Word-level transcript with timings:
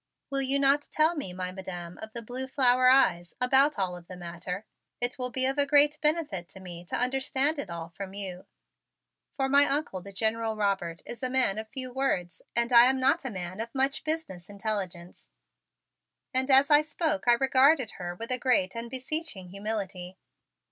"Will 0.31 0.41
you 0.41 0.57
not 0.57 0.89
tell 0.91 1.15
me, 1.15 1.31
my 1.31 1.51
Madam 1.51 1.99
of 1.99 2.11
the 2.13 2.23
blue 2.23 2.47
flower 2.47 2.89
eyes, 2.89 3.35
about 3.39 3.77
all 3.77 3.95
of 3.95 4.07
the 4.07 4.15
matter? 4.15 4.65
It 4.99 5.19
will 5.19 5.29
be 5.29 5.45
of 5.45 5.57
great 5.67 6.01
benefit 6.01 6.49
to 6.49 6.59
me 6.59 6.83
to 6.85 6.95
understand 6.99 7.59
it 7.59 7.69
all 7.69 7.89
from 7.89 8.15
you, 8.15 8.47
for 9.35 9.47
my 9.47 9.67
Uncle 9.67 10.01
the 10.01 10.11
General 10.11 10.55
Robert 10.55 11.03
is 11.05 11.21
a 11.21 11.29
man 11.29 11.59
of 11.59 11.69
few 11.69 11.93
words 11.93 12.41
and 12.55 12.73
I 12.73 12.85
am 12.85 12.99
not 12.99 13.25
a 13.25 13.29
man 13.29 13.59
of 13.59 13.75
much 13.75 14.03
business 14.03 14.49
intelligence." 14.49 15.29
And 16.33 16.49
as 16.49 16.71
I 16.71 16.81
spoke 16.81 17.27
I 17.27 17.33
regarded 17.33 17.91
her 17.99 18.15
with 18.15 18.31
a 18.31 18.39
great 18.39 18.73
and 18.73 18.89
beseeching 18.89 19.49
humility. 19.49 20.17